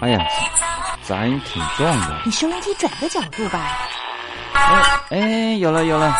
[0.00, 0.24] 哎呀，
[1.02, 2.22] 咱挺壮的。
[2.24, 3.76] 你收音机转个角度吧。
[4.52, 6.14] 哎哎，有了有了。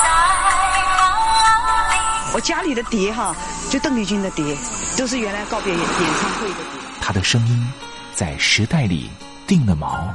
[2.35, 3.35] 我家里的碟哈，
[3.71, 4.57] 就邓丽君的碟，
[4.97, 5.89] 都是原来告别演演
[6.21, 6.65] 唱会的碟。
[7.01, 7.73] 她的声音
[8.13, 9.09] 在时代里
[9.47, 10.09] 定了锚，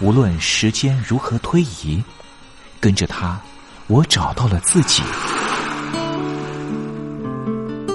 [0.00, 2.02] 无论时间如何推移，
[2.80, 3.38] 跟着他，
[3.86, 5.04] 我找到了自己。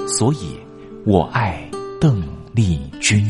[0.07, 0.57] 所以，
[1.05, 3.29] 我爱邓丽君。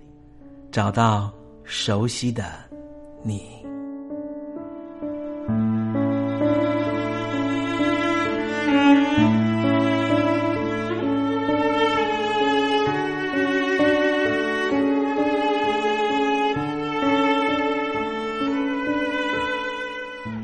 [0.71, 1.29] 找到
[1.65, 2.45] 熟悉的
[3.23, 3.43] 你，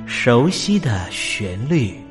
[0.05, 2.06] 熟悉的旋律。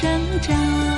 [0.00, 0.97] 生长。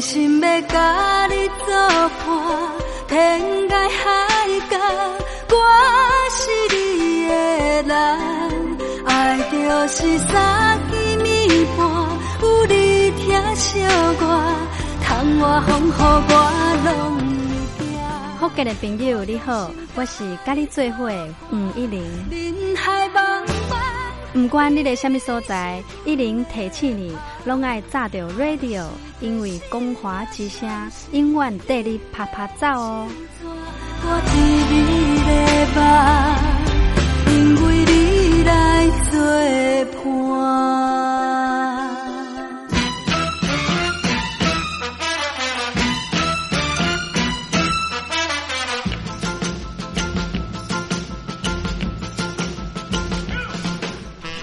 [0.00, 1.74] 心要甲你作
[2.08, 2.26] 伴，
[3.08, 4.06] 天涯海
[4.70, 4.76] 角，
[5.50, 5.54] 我
[6.30, 6.40] 是
[6.74, 6.76] 你
[7.26, 7.32] 的
[7.82, 7.92] 人。
[9.06, 9.56] 爱就
[9.88, 10.92] 是三更
[11.24, 11.78] 暝半，
[12.42, 13.80] 有你疼惜
[14.20, 14.22] 我，
[15.02, 15.08] 窗
[15.40, 16.32] 外风雨我
[16.84, 16.88] 拢
[17.78, 17.86] 会惊。
[18.38, 22.02] 福建的朋友你好，我是甲你做伙的黄一玲。
[24.28, 24.32] 人海茫茫。
[24.32, 28.84] 不管你在什么所在，一零提起你，拢爱炸着 radio，
[29.20, 30.68] 因为光华之声
[31.12, 33.08] 永远带你啪啪走哦。
[34.04, 34.20] 我，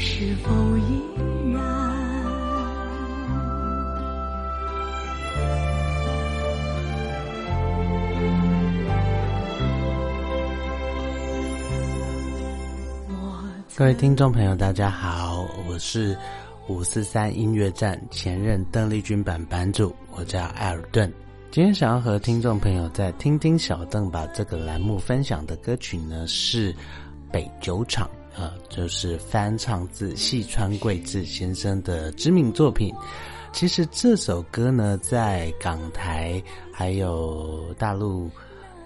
[0.00, 1.02] 是否依
[1.52, 1.58] 然？
[13.74, 16.16] 各位听众朋友，大家好，我是
[16.68, 21.12] 五四三音乐站前任邓丽君版版主，我叫艾尔顿。
[21.50, 26.72] 今天想要和听众朋友在听听小邓把这个栏目分享的歌曲呢是。
[27.30, 32.94] 北酒厂，呃，就是翻唱自细川贵志先生的知名作品。
[33.52, 36.40] 其实这首歌呢，在港台
[36.72, 38.30] 还有大陆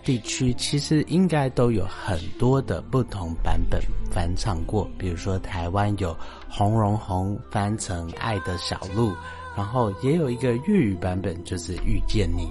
[0.03, 3.79] 地区，其实应该都有很多的不同版本
[4.11, 4.89] 翻唱过。
[4.97, 6.17] 比如说台湾有
[6.49, 9.11] 洪荣宏翻成《爱的小路》，
[9.55, 12.47] 然后也有一个粤语版本，就是《遇见你》。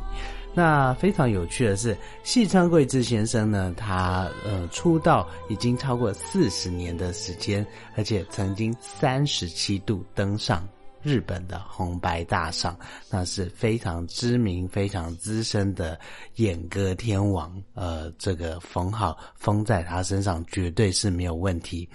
[0.54, 7.66] 那非常有趣的是，细川贵志先生呢，他呃出道已经超过四十年的时间，
[7.96, 10.68] 而且曾经三十七度登上。
[11.04, 12.78] 日本的红白大赏，
[13.10, 16.00] 那是非常知名、非常资深的
[16.36, 21.90] 演歌天王，呃，这个封号封在他身上绝对是没有问题。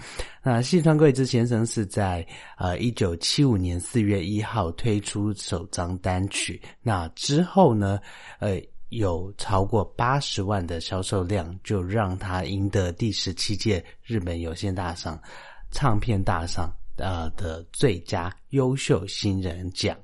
[0.49, 2.25] 那细川贵之先生是在
[2.57, 7.99] 呃一九七五年四月一号推出首张单曲，那之后呢，
[8.39, 15.21] 呃，有超过八十万的销售量，就让他赢得第十七届日本有线大赏
[15.69, 16.73] 唱片大赏。
[16.95, 19.95] 呃的最佳优秀新人奖，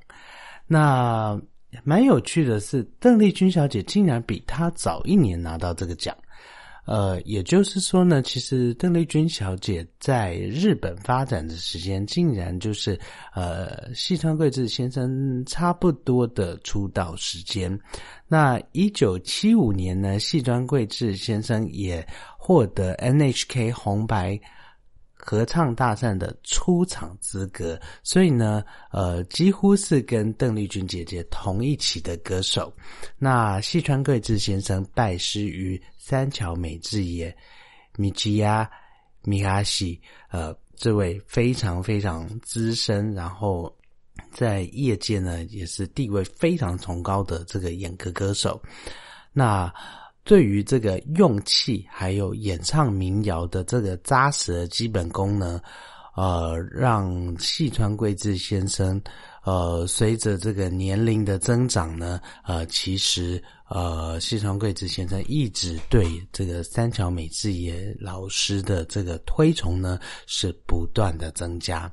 [0.67, 1.41] 那
[1.83, 6.13] 蛮有趣的是，邓丽君小姐竟然比她早一年拿到这个奖。
[6.85, 12.99] 呃，也就是说呢，其实邓丽君小姐在日本发展的时间，竟然就是
[13.33, 17.79] 呃，细川贵志先生差不多的出道时间。
[18.27, 22.05] 那一九七五年呢，细川贵志先生也
[22.37, 24.39] 获得 NHK 红白。
[25.25, 28.61] 合唱大赛的出场资格，所以呢，
[28.91, 32.73] 呃，几乎是跟邓丽君姐姐同一期的歌手。
[33.17, 37.33] 那细川贵志先生拜师于三桥美智也、
[37.95, 38.69] 米奇亚、
[39.21, 43.73] 米哈西，呃，这位非常非常资深，然后
[44.33, 48.61] 在业界呢也是地位非常崇高的这个演歌歌手。
[49.31, 49.73] 那。
[50.25, 55.59] 对于这个用气还有演唱民谣的这个扎实的基本功呢，
[56.15, 59.01] 呃，让细川贵志先生，
[59.43, 71.91] 呃，随着这个年龄的增长呢，呃，其实呃，西川贵子先生一直对这个三桥美智也老师的这个推崇呢，是不断的增加。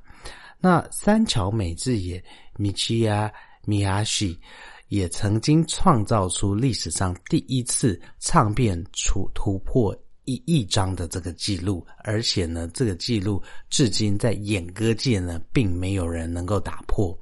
[0.59, 2.23] 那三桥美智也
[2.57, 3.33] 米奇亚
[3.65, 4.39] 米亚西。
[4.91, 17.17] 也曾经创造出历史上第一次唱片出突破一亿张的这个记录，而且呢，这个记录至今在演歌界呢，并没有人能够打破。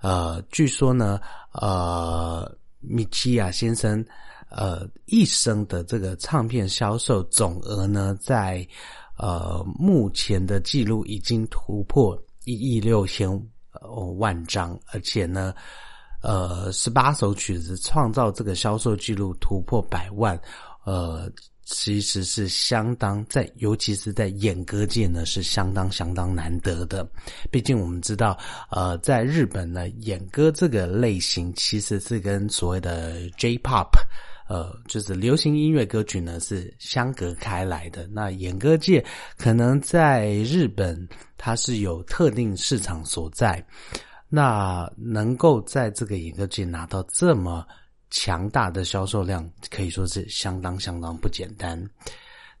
[0.00, 1.20] 呃，据说呢，
[1.52, 2.50] 呃，
[2.94, 4.04] 米奇亚先生，
[4.48, 8.66] 呃，一生的这个唱片销售总额呢，在
[9.18, 13.28] 呃目前的记录已经突破一亿六千
[14.18, 15.52] 万张，而且呢。
[16.26, 20.40] 呃，十八首曲子创造这个销售记录突破百万，
[20.86, 21.30] 呃，
[21.64, 27.08] 其实是相当在，尤其是在演歌界呢，是相当相当难得的。
[27.50, 28.38] 毕竟我们知道，
[28.70, 33.88] 呃，在日本呢，演歌这个类型其实是跟所谓的 J-pop，
[34.48, 38.06] 呃，就是流行音乐歌曲呢是相隔开来的。
[38.12, 39.04] 那演歌界
[39.38, 43.64] 可能在日本它是有特定市场所在，
[44.28, 47.66] 那能够在这个演歌界拿到这么。
[48.14, 51.84] 强大的销售量可以说是相当相当不简单。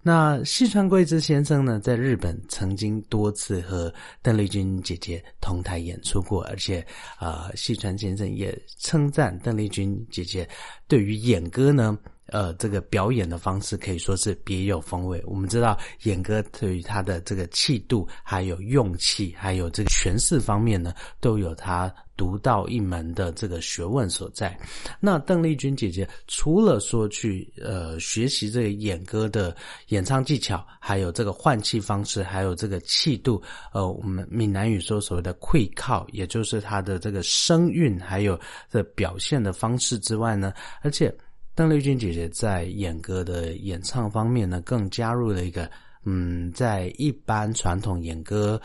[0.02, 6.84] 那细川贵之先生呢，在日本曾经多次和邓丽君姐姐同台演出过，而且
[7.16, 10.46] 啊，细川先生也称赞邓丽君姐姐
[10.88, 11.96] 对于演歌呢。
[12.26, 15.22] 呃，这个表演的方式可以说是别有风味。
[15.26, 24.58] 我们知道，演歌对于他的这个气度、还有用气、还有这个诠释方面呢，都有他独到一门的这个学问所在。
[25.00, 29.54] 那邓丽君姐姐除了说去呃学习这个演歌的
[29.88, 38.38] 演唱技巧，还有这个换气方式，还有这个气度，呃，我们闽南语说所谓的会靠，也就是他的这个声韵，还有
[38.70, 41.14] 的表现的方式之外呢，而且。
[41.56, 45.70] 邓丽君姐姐在演歌的演唱方面呢，更加入了一个
[46.04, 48.60] 嗯，在一般传统演歌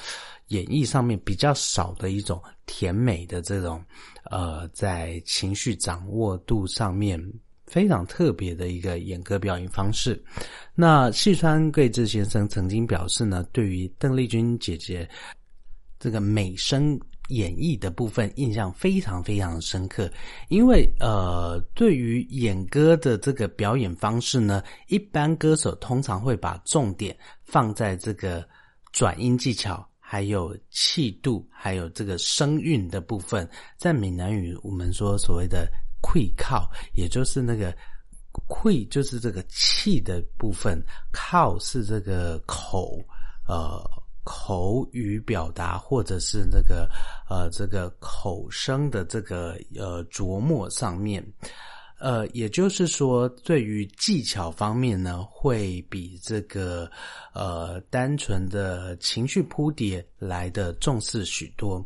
[0.48, 3.84] 演绎上面比较少的一种甜美的这种
[4.32, 7.24] 呃，在情绪掌握度上面
[7.68, 10.20] 非常特别的一个演歌表演方式。
[10.74, 15.08] 那细川贵志先生曾经表示呢，对于邓丽君姐姐
[16.00, 17.00] 这个美声。
[17.30, 20.12] 演绎的部分印象非常非常深刻，
[20.50, 28.48] 因为呃，对于演歌的这个表演方式呢，一般歌手通常会把重点放在这个
[28.92, 33.48] 转音技巧，还有气度，还有这个声韵的部分。
[33.78, 35.68] 在闽南语，我们说所谓的
[36.02, 37.76] “溃靠”，也就是那个
[38.50, 42.98] “溃”就是这个气的部分，“靠”是这个口，
[43.48, 43.99] 呃。
[44.24, 46.88] 口语表达，或者是那个
[47.30, 51.26] 呃，这个口声的这个呃琢磨上面，
[52.00, 56.90] 呃，也就是说，对于技巧方面呢，会比这个
[57.34, 61.84] 呃单纯的情绪铺叠来的重视许多。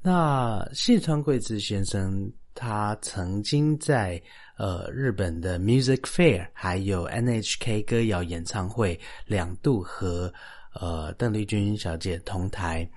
[0.00, 4.22] 那谢川贵子先生，他曾经在
[4.56, 10.32] 呃日本的 Music Fair，还有 NHK 歌谣演唱会两度和。
[10.72, 12.88] 呃，邓丽君小姐同台，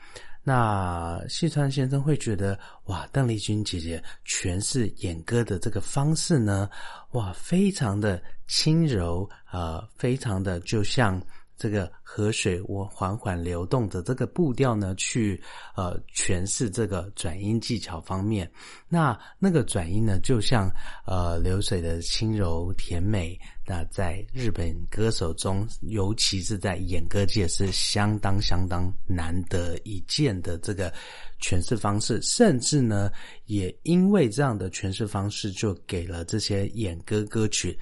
[0.44, 6.70] 那细川先生会觉得哇，邓丽君姐姐诠释演歌的这个方式呢，
[7.12, 11.22] 哇，非常的轻柔，呃，非常的就像。
[11.64, 15.42] 这个河水我缓缓流动的这个步调呢，去
[15.78, 18.52] 呃诠释这个转音技巧方面，
[18.90, 20.70] 那那个转音呢，就像
[21.06, 23.40] 呃流水的轻柔甜美。
[23.66, 30.94] 那在日本歌手中，尤其是在演歌界，是相当相当难得一见的这个
[31.40, 32.22] 诠释方式。
[32.22, 33.10] 甚至呢，
[33.46, 37.80] 也因为这样的诠释方式，就给了这些演歌歌曲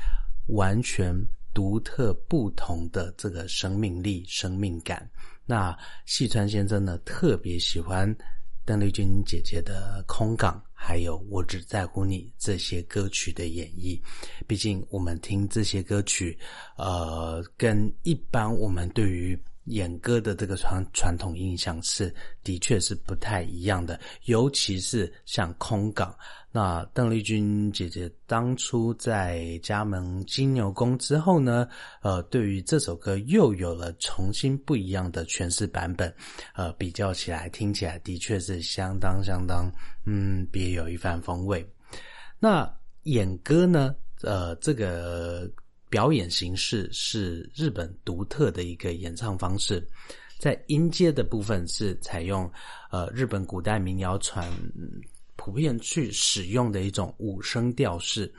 [0.49, 1.19] 完全。
[1.53, 5.09] 独特不同的这个生命力、生命感。
[5.45, 8.15] 那细川先生呢，特别喜欢
[8.63, 13.99] 邓丽君姐姐的《空港》，还有《我只在乎你》这些歌曲的演绎。
[14.47, 16.37] 毕竟我们听这些歌曲，
[16.77, 19.37] 呃，跟一般我们对于
[19.71, 26.11] 演歌的这个传传统印象是的确是不太一样的，尤其是像《空港》。
[26.53, 31.65] 那邓丽君姐姐当初在加盟金牛宫之后呢，
[32.01, 36.13] 呃，对于这首歌又有了重新不一样的诠释版本，
[36.53, 39.71] 呃，比较起来听起来的确是相当相当，
[40.05, 41.65] 嗯，别有一番风味。
[42.37, 42.69] 那
[43.03, 45.49] 演歌呢，呃，这个
[45.91, 49.87] 表演形式是日本独特的一个演唱方式，
[50.39, 52.51] 在音阶的部分是采用
[52.89, 54.51] 呃日本古代民谣传。
[55.35, 58.31] 普遍去使用的一种五声调式，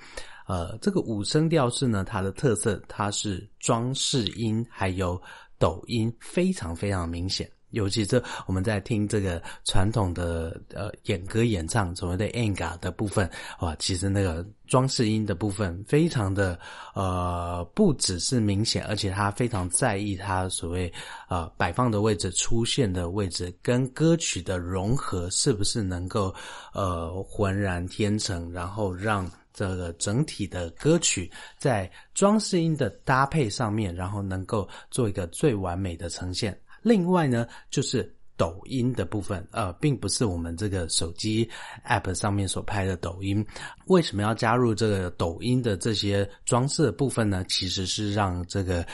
[0.47, 5.21] 呃，这个五声调式呢，它的特色它是装饰音还有
[5.59, 7.51] 抖音非常非常明显。
[7.73, 13.29] 尤其是我们在听这个传统的呃演歌演唱所谓的 anga 的部分，
[13.61, 16.59] 哇，其实那个装饰音的部分非常的
[16.95, 20.93] 呃不只是明显，而且他非常在意他所谓
[21.29, 26.35] 呃摆放的位置、出现的位置跟歌曲的融合是不是能够
[26.73, 36.59] 呃浑然天成，然后让这个整体的歌曲在装饰音的搭配上面，然后能够做一个最完美的呈现。
[36.83, 41.49] 另外呢，就是抖音的部分，呃，并不是我们这个手机
[41.87, 43.45] App 上面所拍的抖音。
[43.87, 47.45] 为什么要加入这个抖音的这些装饰部分呢？
[47.49, 48.85] 其实是让这个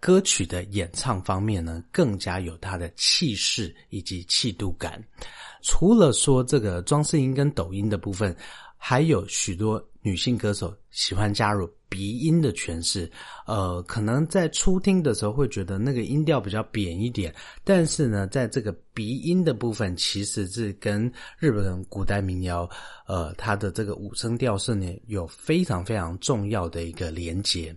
[0.00, 5.02] 歌曲的演唱方面呢，更加有它的气势以及气度感。
[5.62, 8.36] 除了说这个装饰音跟抖音的部分，
[8.76, 13.10] 还有许多女性歌手喜欢加入鼻音的诠释。
[13.46, 17.34] 呃，可能在初听的时候会觉得那个音调比较扁一点，
[17.64, 22.68] 但是呢，在这个鼻音的部分，其实是跟日本古代民谣，
[23.06, 27.74] 呃，它的这个五声调式呢，有非常非常重要的一个连接。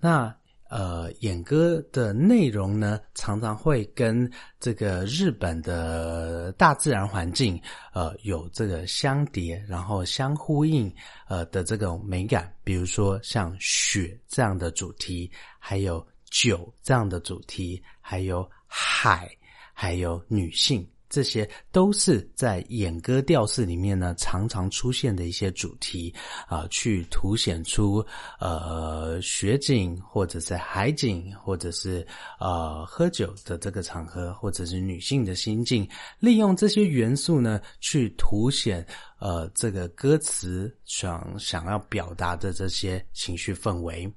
[0.00, 0.34] 那
[0.74, 10.92] 呃，演歌的内容呢，常常会跟这个日本的大自然环境，呃，有这个相叠，然后相呼应，
[11.28, 12.52] 呃的这种美感。
[12.64, 19.30] 比如说像雪这样的主题，还有酒这样的主题，还有海，
[19.72, 20.84] 还有女性。
[21.14, 26.12] 这些都是在演歌调式里面呢，常常出现的一些主题
[26.48, 28.04] 啊，去凸显出
[28.40, 32.04] 呃雪景，或者是海景，或者是
[32.40, 38.84] 呃喝酒的这个场合，或者是女性的心境，利用这些元素呢，去凸显
[39.20, 44.12] 呃这个歌词想想要表达的这些情绪氛围。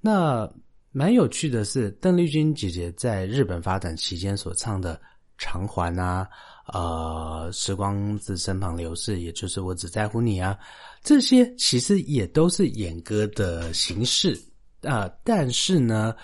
[0.00, 0.50] 那
[0.92, 4.98] 蛮有趣的是，邓丽君姐姐在日本发展期间所唱的。
[5.42, 6.28] 偿还啊，
[6.72, 10.56] 呃，时光自身旁流逝，也就是我只在乎你啊，
[11.02, 14.40] 这些其实也都是演歌的形式
[14.82, 16.14] 啊，但是呢，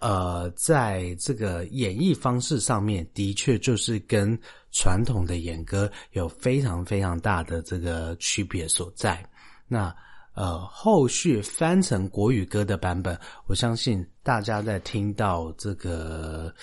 [0.00, 4.38] 呃，在这个演绎方式上面，的确就是跟
[4.70, 9.20] 传统的演歌有非常非常大的这个区别所在。
[9.66, 9.92] 那
[10.34, 16.54] 呃，后续翻成国语歌的版本，我相信大家在听到这个。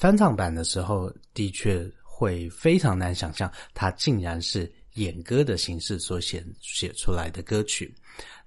[0.00, 7.94] 翻唱版的时候，的确会非常难想象，它竟然是演歌的形式所写写出来的歌曲。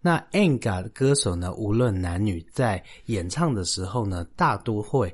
[0.02, 5.14] 那 Anga 的歌手呢，无论男女，在演唱的时候呢，大多会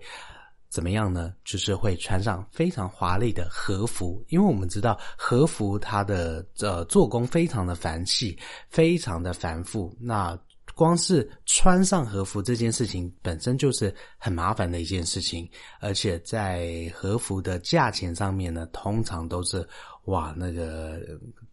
[0.70, 1.34] 怎么样呢？
[1.44, 9.94] 就是会穿上非常华丽的和服，因为我们知道和服它的呃做工非常的繁细，非常的繁复。
[10.00, 10.40] 那
[10.80, 15.46] 光是穿上和服这件事情本身就是很麻烦的一件事情，
[15.82, 19.68] 而且在和服的价钱上面呢，通常都是
[20.06, 21.02] 哇，那个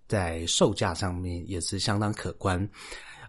[0.06, 2.56] 在售价上面也是相当可观。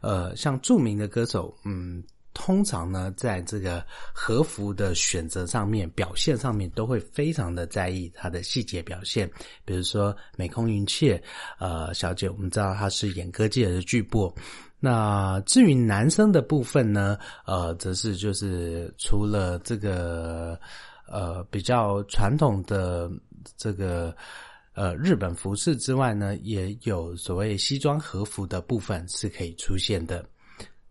[0.01, 3.83] 呃，像著名的歌手，嗯，通常呢，在这个
[4.13, 9.27] 和服的选择上面、表现上面，都会非常的在意它的细节表现。
[9.65, 11.19] 比如说美空云雀，
[11.57, 14.31] 呃，小姐，我们知道她是演歌界的巨擘。
[14.79, 20.59] 那至于男生的部分呢，呃，则是就是除了这个
[21.07, 23.09] 呃比较传统的
[23.57, 24.15] 这个
[24.75, 30.23] 呃日本服饰之外呢，也有所谓西装和服的部分是可以出现的。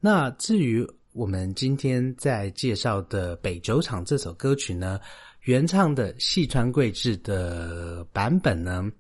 [0.01, 4.99] 那至于我们今天在介绍的《北酒厂》这首歌曲呢，
[5.43, 8.91] 原唱的细川贵志的版本呢。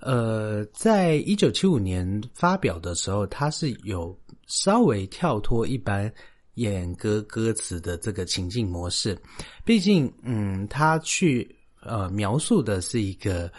[0.00, 6.10] 呃，在一九七五年发表的时候，它是有稍微跳脱一般
[6.54, 9.16] 演歌歌词的这个情境模式。
[9.64, 13.50] 毕竟，嗯，他去呃描述的是一个，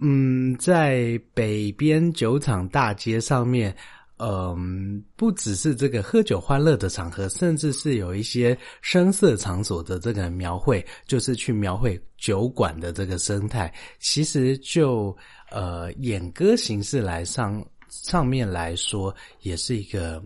[0.00, 3.74] 嗯，在北边酒厂大街上面，
[4.18, 13.72] 嗯，不只是这个喝酒欢乐的场合，甚至是有一些声色场所的这个描绘，就是去描绘酒馆的这个生态。
[13.98, 15.16] 其实就。
[15.50, 20.20] 呃，演歌形式来上上面来说，也是一个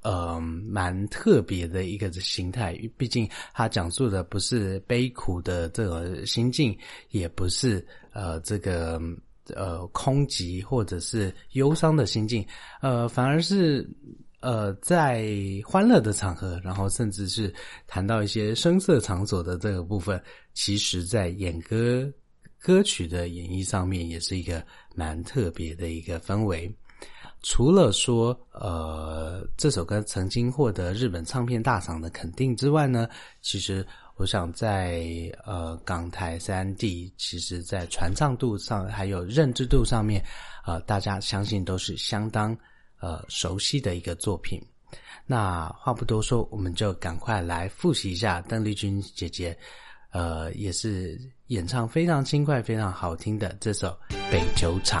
[0.00, 2.74] 呃蛮特别的一个形态。
[2.96, 6.74] 毕竟他讲述的不是悲苦的这个心境，
[7.10, 8.98] 也不是呃这个
[9.54, 12.46] 呃空寂或者是忧伤的心境，
[12.80, 13.88] 呃，反而是
[14.40, 15.28] 呃在
[15.64, 17.52] 欢乐的场合，然后甚至是
[17.86, 20.22] 谈到一些声色场所的这个部分，
[20.54, 22.10] 其实在演歌。
[22.66, 26.74] 歌曲的演绎上面也是一个蛮特别的一个氛围。
[27.42, 33.06] 除了说，呃，这首歌曾经获得日本唱片大赏的肯定之外呢，
[33.42, 35.04] 其实我想在
[35.44, 40.24] 呃港台三地，其实在传唱度上还有认知度上面，
[40.64, 42.56] 呃，大家相信都是相当
[43.00, 44.60] 呃熟悉的一个作品。
[45.26, 49.56] 那话不多说，我们就赶快来复习一下邓丽君姐姐。
[50.12, 53.88] 呃，也是演唱非常轻快、非常好听的这首
[54.30, 55.00] 《北酒厂》。